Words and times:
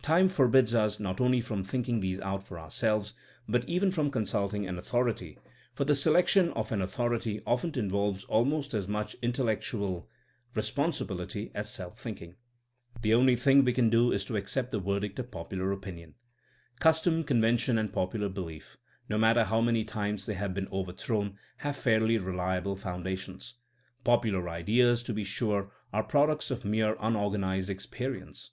Time 0.00 0.28
forbids 0.28 0.74
us 0.74 0.98
not 0.98 1.20
only 1.20 1.42
from 1.42 1.62
thinking 1.62 2.00
these 2.00 2.18
out 2.20 2.42
for 2.42 2.58
ourselves, 2.58 3.12
but 3.46 3.68
even 3.68 3.90
from 3.90 4.10
consulting 4.10 4.66
an 4.66 4.78
authority— 4.78 5.38
for 5.74 5.84
the 5.84 5.94
selection 5.94 6.50
of 6.54 6.72
an 6.72 6.80
authority 6.80 7.42
often 7.46 7.70
involves 7.78 8.24
almost 8.24 8.72
as 8.72 8.88
much 8.88 9.14
intellectual 9.20 10.08
re 10.54 10.62
236 10.62 10.64
THINKINa 10.64 10.64
AS 10.64 10.66
A 10.66 10.72
80IEN0E 10.72 10.72
sponsibility 11.44 11.52
as 11.54 11.70
self 11.70 11.98
thinking. 11.98 12.34
The 13.02 13.12
only 13.12 13.36
thing 13.36 13.62
we 13.62 13.74
can 13.74 13.90
do 13.90 14.10
is 14.10 14.24
to 14.24 14.36
accept 14.38 14.72
the 14.72 14.78
verdict 14.78 15.18
of 15.18 15.30
popular 15.30 15.70
opinion. 15.70 16.14
Custom^ 16.80 17.26
convention 17.26 17.76
and 17.76 17.92
popular 17.92 18.30
belief, 18.30 18.78
no 19.10 19.18
matter 19.18 19.44
how 19.44 19.60
many 19.60 19.84
times 19.84 20.24
they 20.24 20.32
have 20.32 20.54
been 20.54 20.68
over 20.70 20.94
thrown, 20.94 21.36
have 21.58 21.76
fairly 21.76 22.16
reliable 22.16 22.74
foundations. 22.74 23.56
Popu 24.02 24.32
lar 24.32 24.48
ideas, 24.48 25.02
to 25.02 25.12
be 25.12 25.24
sure, 25.24 25.70
are 25.92 26.02
products 26.02 26.50
of 26.50 26.64
mere 26.64 26.94
unor 26.96 27.36
ganized 27.36 27.68
experience. 27.68 28.52